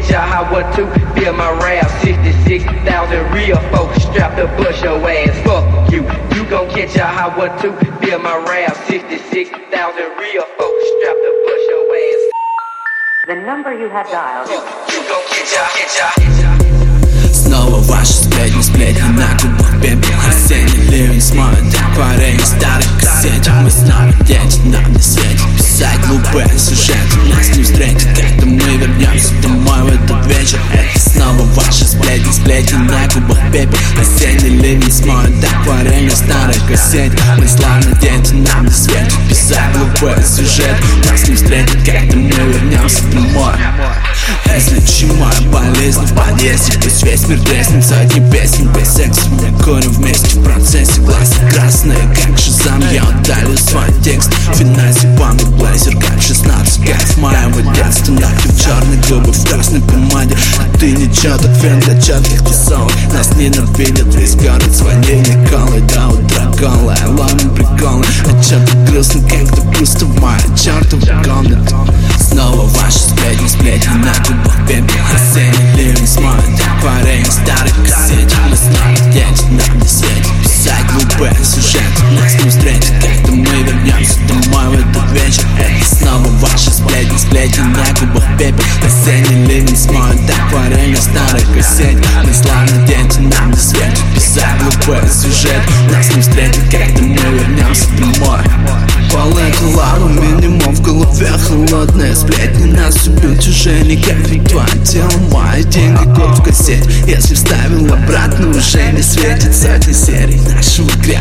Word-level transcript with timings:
catch 0.00 0.10
a 0.10 0.20
hot 0.20 0.52
one 0.52 0.66
too. 0.74 0.86
Feel 1.14 1.32
my 1.32 1.50
rap, 1.50 1.90
66,000 2.02 3.32
real 3.32 3.58
folks 3.72 4.02
strapped 4.02 4.36
to 4.38 4.46
bust 4.56 4.82
your 4.82 4.98
ass. 5.08 5.36
Fuck 5.44 5.92
you. 5.92 6.02
You 6.34 6.48
gon' 6.48 6.68
catch 6.70 6.96
a 6.96 7.06
hot 7.06 7.36
one 7.36 7.52
too. 7.60 7.72
Feel 8.00 8.18
my 8.18 8.36
rap, 8.48 8.76
66,000 8.86 9.58
real 10.22 10.46
folks 10.58 10.84
strapped 10.92 11.22
to 11.26 11.32
bust 11.46 11.64
your 11.72 11.84
ass. 11.96 12.22
The 13.26 13.36
number 13.44 13.72
you 13.76 13.88
have 13.88 14.08
dialed. 14.10 14.48
You 14.48 15.00
gon' 15.10 15.24
catch 15.28 15.52
a, 15.52 15.64
catch 15.76 15.98
a, 15.98 16.08
catch 16.20 16.42
a. 16.44 17.34
Снова 17.34 17.80
ваши 17.82 18.12
сплетни, 18.12 18.62
сплетни 18.62 19.00
на 19.00 19.36
губах 19.42 19.59
глупые 26.11 26.47
сюжеты, 26.57 27.17
нас 27.29 27.55
не 27.55 27.63
встретит. 27.63 28.07
Когда 28.15 28.45
мы 28.45 28.77
вернемся 28.77 29.33
домой 29.41 29.81
в 29.83 29.87
этот 29.87 30.25
вечер. 30.27 30.59
Это 30.73 30.99
снова 31.21 31.43
ваши 31.53 31.85
сплетни, 31.85 32.31
сплетни 32.31 32.75
на 32.75 33.07
губах 33.13 33.39
пепел 33.51 33.77
Осенний 33.99 34.57
ливень 34.57 34.91
смоет 34.91 35.31
акварели 35.43 36.09
старых 36.09 36.67
кассетов 36.67 37.21
Мы 37.37 37.47
славно 37.47 37.95
дети, 38.01 38.33
нам 38.33 38.65
не 38.65 38.71
светит 38.71 39.13
Писать 39.29 39.71
глупые 39.75 40.23
сюжеты, 40.25 40.83
нас 41.09 41.27
не 41.27 41.35
встретит 41.35 41.77
Когда 41.85 42.17
мы 42.17 42.29
вернемся 42.29 43.03
домой. 43.11 43.53
Излечи 44.57 45.05
мою 45.05 45.51
болезнь 45.51 46.05
в 46.05 46.15
подъезде 46.15 46.73
Пусть 46.81 47.03
весь 47.03 47.27
мир 47.27 47.39
треснет 47.41 47.85
сотни 47.85 48.31
песен 48.31 48.67
Без 48.73 48.93
секса 48.93 49.27
мы 49.29 49.63
курим 49.63 49.91
вместе 49.91 50.39
в 50.39 50.43
процессе. 50.43 51.01
Глаза 51.01 51.35
красные, 51.49 52.00
губы 59.11 59.33
в 59.33 59.43
красной 59.45 59.81
помаде. 59.81 60.35
А 60.57 60.77
ты 60.77 60.91
ничего, 60.91 61.37
так 61.37 61.53
фен 61.57 61.79
для 61.81 61.99
четких 62.01 62.41
тусовок 62.43 62.93
Нас 63.13 63.29
ненавидят, 63.35 64.15
весь 64.15 64.35
город 64.35 64.71
звонили 64.71 65.19
Николы 65.19 65.81
До 65.81 66.07
утра 66.09 66.45
голая, 66.57 67.07
ловим 67.07 67.53
приколы. 67.53 68.05
А 68.25 68.43
чё 68.43 68.55
ты 68.65 68.91
грустно, 68.91 69.21
как 69.27 69.53
ты 69.53 69.61
просто 69.77 70.05
в 70.05 70.19
моей 70.19 70.57
чертовой 70.57 71.23
комнате 71.23 71.75
Снова 72.19 72.67
ваши 72.67 72.99
сплетни, 72.99 73.47
сплетни 73.47 73.89
на 73.95 74.13
губах 74.25 74.67
пепел 74.67 75.03
Осенний 75.13 75.75
ливень 75.75 76.07
смоет 76.07 76.61
акварели 76.77 77.25
старых 77.25 77.75
кассетов 77.83 78.39
Мы 78.49 78.55
снова 78.55 79.11
дети, 79.11 79.43
нам 79.51 79.79
не 79.79 79.87
светит. 79.87 80.27
Писать 80.43 80.85
глупые 80.93 81.35
сюжеты, 81.43 82.03
нас 82.19 82.43
не 82.43 82.49
встретит. 82.49 82.93
Когда 83.01 83.31
мы 83.31 83.63
вернемся 83.63 84.19
домой 84.27 84.77
в 84.77 84.79
этот 84.79 85.11
вечер. 85.11 85.43
Это 85.59 85.95
снова 85.95 86.27
ваши 86.39 86.71
сплетни, 86.71 87.17
сплетни 87.17 87.61
на 87.61 87.99
губах 87.99 88.10
акварели 90.51 90.95
старых 90.95 91.53
кассетов 91.53 92.05
Мы 92.25 92.33
славно 92.33 92.87
дети, 92.87 93.19
нам 93.19 93.51
не 93.51 93.57
светит 93.57 94.03
Писать 94.13 94.45
глупые 94.59 95.09
сюжеты, 95.09 95.71
нас 95.91 96.13
не 96.15 96.21
встретит 96.21 96.63
Когда 96.69 97.01
мы 97.01 97.15
вернемся 97.15 97.87
домой. 97.97 98.39
Палета 99.11 99.65
лава, 99.75 100.07
минимум 100.07 100.73
в 100.73 100.81
голове 100.81 101.27
холодные. 101.27 102.15
Сплетни 102.15 102.65
Нас 102.65 103.07
убьют 103.07 103.39
уже 103.39 103.81
никак 103.81 104.29
не 104.29 104.39
твое 104.41 104.85
тело 104.85 105.11
Мои 105.31 105.63
деньги 105.63 106.03
код 106.15 106.39
в 106.39 106.43
кассете. 106.43 106.89
Если 107.07 107.35
вставил 107.35 107.93
обратно, 107.93 108.49
уже 108.49 108.91
не 108.91 109.01
светит 109.01 109.55
Сотни 109.55 109.93
серий 109.93 110.40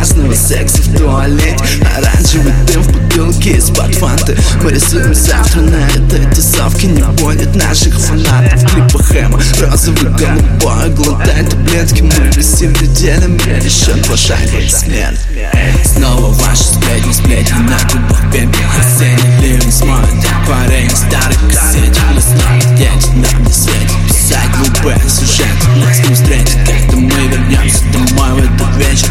грязного 0.01 0.35
секса 0.35 0.83
в 0.83 0.97
туалете. 0.97 1.57
Оранжевый 1.97 2.53
дым 2.67 2.83
в 2.83 2.93
бутылке 2.93 3.51
из-под 3.59 3.95
фанты. 3.95 4.37
Мы 4.63 4.73
рисуем 4.73 5.15
завтра 5.15 5.61
на 5.61 5.87
этой 5.89 6.25
тусовке. 6.35 6.87
Не 6.87 7.03
будет 7.23 7.55
наших 7.55 7.99
фанатов 8.01 8.63
в 8.63 8.67
клипах 8.67 9.15
Эма 9.15 9.41
Розовый 9.61 10.11
голубой 10.13 10.89
глотает 10.95 11.51
таблетки. 11.51 12.03
Мы 12.03 12.31
висим 12.35 12.73
неделями, 12.73 13.41
решен 13.63 14.03
пошагивать 14.05 14.73
смерть 14.73 15.21
Снова 15.85 16.33
ваши 16.33 16.65
сплетни, 16.65 17.13
сплетни 17.13 17.59
на 17.59 17.79
губах 17.93 18.33
пепел 18.33 18.67
Осенний 18.79 19.41
ливень 19.41 19.73
смоет 19.73 20.09
акварели 20.43 20.89
старых 20.89 21.41
кассетов 21.49 22.03
Мы 22.15 22.21
снова 22.21 22.77
дети, 22.77 23.09
нам 23.15 23.45
не 23.45 23.53
светит 23.53 23.97
Писать 24.09 24.51
глупые 24.57 24.99
сюжеты, 25.09 25.69
нас 25.77 25.99
не 26.09 26.15
встретит 26.15 26.57
Когда 26.67 26.97
мы 26.97 27.27
вернемся 27.29 27.85
домой 27.93 28.33
в 28.33 28.39
этот 28.39 28.77
вечер 28.77 29.10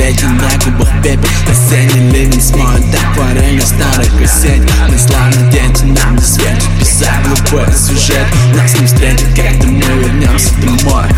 сплетни, 0.00 0.16
сплетни 0.16 0.28
на 0.28 0.48
губах 0.64 1.02
пепел 1.02 1.30
Осенний 1.50 2.10
ливень 2.10 2.40
смоет 2.40 2.82
акварели 2.94 3.60
старых 3.60 4.18
кассетов 4.18 4.70
Мы 4.88 4.98
славно 4.98 5.50
дети, 5.50 5.84
нам 5.84 6.16
не 6.16 6.22
светит 6.22 6.68
Писать 6.78 7.22
глупые 7.24 7.70
сюжеты, 7.72 8.34
нас 8.54 8.74
не 8.80 8.86
встретит 8.86 9.28
Когда 9.36 9.66
мы 9.68 10.02
вернемся 10.02 10.54
домой 10.56 11.08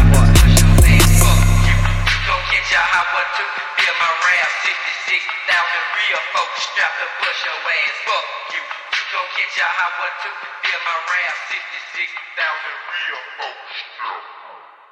Gon' 2.27 2.43
catch 2.51 2.73
a 2.73 2.83
hot 2.83 3.07
one 3.13 3.29
too. 3.37 3.49
Feel 3.77 3.95
my 4.01 4.11
rap, 4.25 4.51
66,000 4.65 5.19
real 5.99 6.23
folks 6.33 6.63
strapped 6.63 6.99
to 7.03 7.07
bust 7.21 7.45
your 7.45 7.59
ass. 7.59 7.95
Fuck 8.07 8.27
you. 8.55 8.63
You 8.63 9.03
gon' 9.13 9.31
catch 9.37 9.59
a 9.59 9.69
hot 9.79 9.93
one 10.01 10.17
too. 10.23 10.35
Feel 10.63 10.81
my 10.87 10.97
rap, 11.13 11.37
66,000 11.51 12.09
real 12.95 13.23
folks 13.37 13.75
strapped. 13.75 14.42